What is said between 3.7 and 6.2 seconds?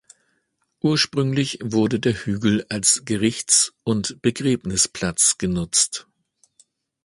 und Begräbnisplatz genutzt.